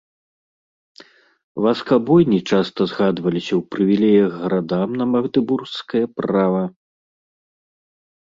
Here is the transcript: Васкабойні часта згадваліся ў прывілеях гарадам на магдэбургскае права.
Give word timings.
Васкабойні 1.65 2.39
часта 2.49 2.81
згадваліся 2.93 3.53
ў 3.59 3.73
прывілеях 3.73 4.29
гарадам 4.41 4.89
на 5.01 5.05
магдэбургскае 5.13 6.03
права. 6.23 6.63